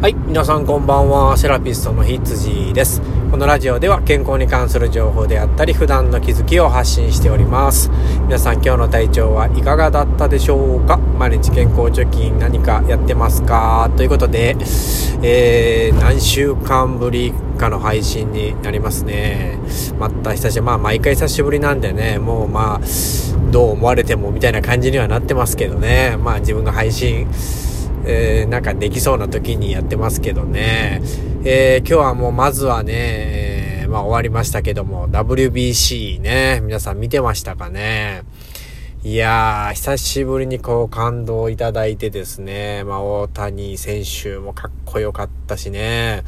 [0.00, 1.36] はい、皆さんこんばんは。
[1.36, 3.02] セラピストのひつじです。
[3.30, 7.90] このラジオでは健康に関する情報であったり、普段の気づきを発信しております。
[8.22, 10.96] 皆さん今日の体調はいかがだったでしょうか？
[10.96, 13.90] 毎日健康貯金何かやってますか？
[13.98, 14.56] ということで、
[15.22, 19.58] えー、何週間ぶりかの配信になりますね。
[19.98, 26.16] また久しぶり、まあ毎回久しぶりなんでね、もうまあ、どう思われてもみたいな感じにはなってますけどね。
[26.18, 27.26] まあ自分が配信、
[28.04, 31.02] えー、なんかできそうな時にやってますけどね。
[31.44, 32.92] えー、今日はもうまずはね、
[33.82, 38.22] えー、まあ終わりましたけども、WBC ね、皆さん見てましたかね。
[39.02, 46.22] いやー、久しぶりにこう感動いただいてですね、まあ大谷選手もかっこよかったしね、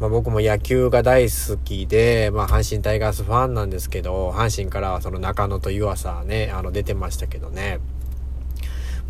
[0.00, 7.78] まあ僕も野球が大好きで、まあ阪神タイガースファンなんですけど、阪神からはその中野と湯浅ね、あの出てましたけどね。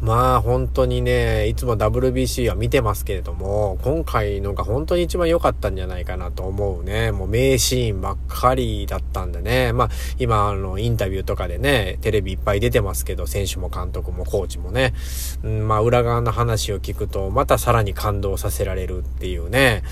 [0.01, 7.13] まあ本当にね、いつも WBC は見てますけれども、今回のが本当に一番良かったんじゃないかなと思うね。
[7.13, 9.75] もう名シーンばっかりだったんでね。
[9.75, 14.95] まあ今あのインタビューとかでね、テレビいっぱい出てますけど、選手も監督もコーチもね。
[15.45, 19.83] うん、まあ裏側の話を聞くと、またさらに感動させられるっていうね、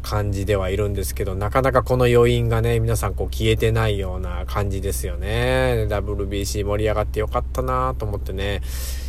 [0.00, 5.86] 感じではいるんですけど、なかなかこの余韻がね、皆さんこう消えてないような感じですよね。
[5.90, 8.62] WBC 盛り上がってよかったなと思ってね。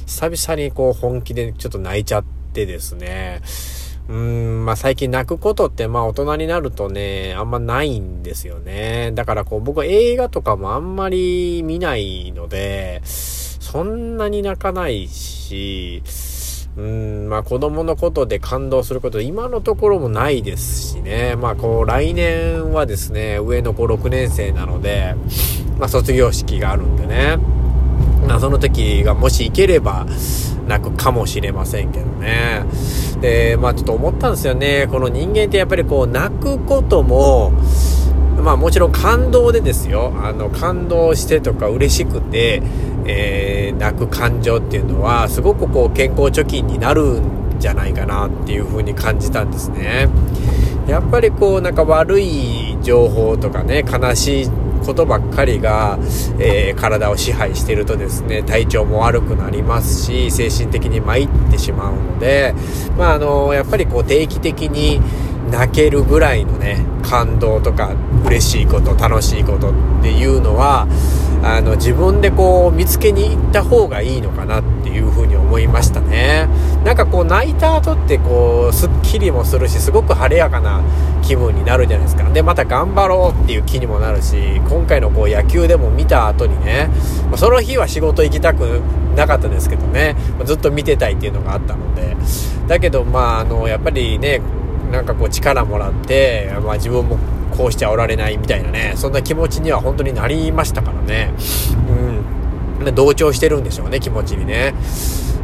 [0.05, 3.41] 久々にこう本気でちょっと泣いちゃってですね。
[4.09, 9.11] うーん、まあ最近泣くことってまあ大人になるとね、あんまないんですよね。
[9.13, 16.03] だからこう僕は映画とかもあんまり見ないので、そんなに泣かないし、
[16.77, 21.36] うん、まあ子供のことで感動すること今のところもないですしね。
[21.36, 25.15] まあこう来年はですね、上の子6年生なので、
[25.77, 27.38] まあ卒業式があるんでね。
[28.31, 30.05] まあ、その時がもし行ければ
[30.65, 32.63] 泣くかもしれませんけどね。
[33.19, 34.87] で、まあちょっと思ったんですよね。
[34.89, 37.52] この人間ってやっぱりこう泣くことも、
[38.41, 40.13] まあもちろん感動でですよ。
[40.15, 42.64] あの感動してとか嬉しくて、
[43.05, 50.08] えー、泣く感情っていうのはすごくこう健康貯金になるんじゃないかなっていう風に感じたんですね。
[50.87, 54.49] やっぱりこうなんか悪い情報とかね、悲しい
[54.86, 55.97] ことばっかりが、
[56.39, 62.53] えー、体を支配してるとですね、体調も悪くなりますし、精神的に参ってしまうので、
[62.97, 65.02] まあ、あの、やっぱりこう定期的に
[65.49, 67.91] 泣けるぐらいのね、感動とか
[68.25, 70.87] 嬉しいこと、楽しいことっていうのは、
[71.43, 76.47] あの、自分でこう見つけに行った方がいいのかなっていうふうに思いましたね。
[76.85, 80.81] なんかこう泣いた後ってこう、すっきりもするし、すごく晴れやかな
[81.23, 82.29] 気分になるじゃないですか。
[82.29, 86.89] で、また頑張ろうっていう気にもなるし、今回のこう野球でも見た後にね、
[87.35, 88.81] その日は仕事行きたく
[89.15, 90.15] なかったですけどね、
[90.45, 92.15] ずっと見てたいっていうのがあったので、
[92.67, 94.41] だけどまあ、あの、やっぱりね、
[94.91, 97.17] なんかこう力もらって、まあ自分も
[97.55, 101.33] こうしておられないみたいなね、そんな気持ちには本当になりましたからね。
[102.79, 102.95] うん。
[102.95, 104.73] 同調してるんでしょうね、気持ちにね。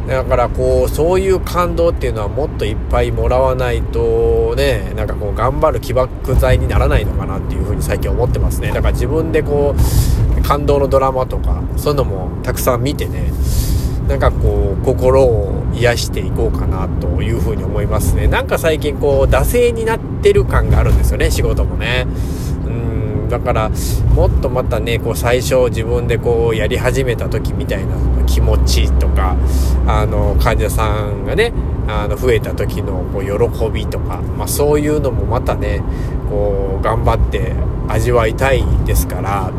[0.08, 8.68] だからこう、そういう感動っていうのはもっといっぱいもらわないとね、なんかこう頑張る起爆剤にならないのかなっていうふうに最近思ってますね。
[8.68, 13.30] だから自分でこう、感動のドラマとか、そういうのもたくさん見てね、
[14.08, 18.26] なんかこう、心を癒していこうかなというふうに思いますね。
[18.26, 22.06] なんか最近こう、惰性になってる感があるんですよね、仕事もね。
[22.66, 23.70] うんだから
[24.14, 27.94] もっとまたねこう最初自分でこうやり始めた時みたいな
[28.26, 29.36] 気持ちとか
[29.86, 31.52] あの患者さんがね
[31.86, 35.82] あの増えた時のこう喜びとか、まあ、そういうのもまたね
[36.28, 37.52] こう頑張って
[37.88, 39.52] 味わいたいですから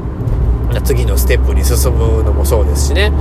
[0.83, 3.11] 次のステップに進むのもそうですしね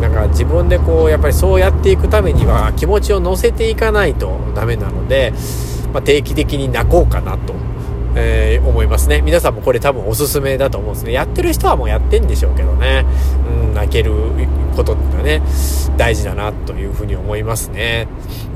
[0.00, 5.32] だか自分でこうやっぱりそうやっていくためには気持ちを乗せていかないとダメなので、
[5.92, 7.54] まあ、定期的に泣こうかなと、
[8.14, 9.22] えー、思いますね。
[9.22, 11.12] 皆さんもこれ多分おすすめだと思うんですね。
[11.12, 13.04] やってる人はもうやってんでしょうけどね、
[13.50, 14.12] うん、泣ける
[14.76, 15.42] ことっていうのはね
[15.96, 18.06] 大事だなというふうに思いますね、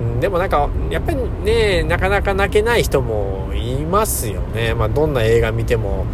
[0.01, 4.75] うん、でもなんかやっぱりねなかなか泣けない人もいますよね。
[4.75, 6.07] まあどんな映画見ても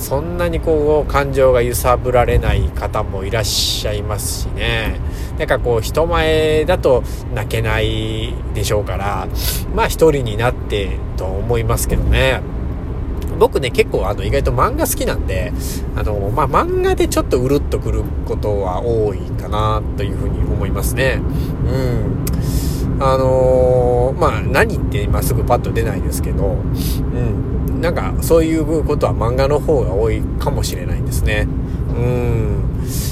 [0.00, 4.98] そんなにこう感情が揺さぶられない方もいらっしゃいますしね。
[5.38, 7.04] なんかこう人前だと
[7.34, 9.28] 泣けないでしょうから、
[9.74, 12.40] まあ一人になってと思いますけどね。
[13.38, 15.52] 僕ね、結構あの意外と漫画好きなんで、
[15.96, 21.22] あの、まあ、漫画でちょっとうるっとくることは多いかなというふうに思いますね。
[21.66, 23.02] うん。
[23.02, 27.59] あのー、まあ、何って今すぐパッと出ないですけど、うん。
[27.80, 31.48] なんかそういうことは漫画の方が多いかもしれないんですね。
[31.88, 32.60] うん。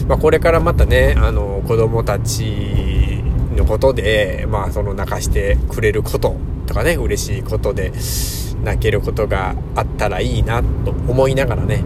[0.06, 3.22] まあ、これからまたね、あの、子供たち
[3.56, 6.36] のことで、まあ、その泣かしてくれること
[6.66, 7.92] とかね、嬉しいことで
[8.62, 11.84] 泣けることがあったらいいなと思いながらね、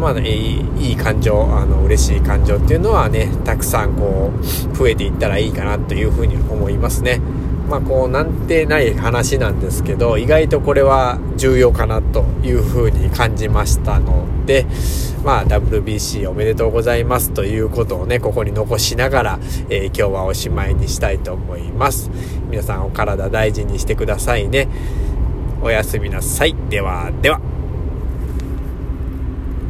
[0.00, 7.20] まあ、いいい感情、あの、嬉しい感情っていうのはね、たくさんこう、増えていったらいいかなというふうに思いますね。
[7.68, 14.66] まあこうなんてない話なんですけど意外とこれは重要かなというふうに感じましたので
[15.24, 22.10] まあ WBC おめでとうございますということをねここに残しながら、えー、今日はおしまいにしたいと思います。
[22.48, 24.68] 皆さんお体大事にしてくださいね。
[25.62, 26.54] おやすみなさい。
[26.70, 27.55] ではでは。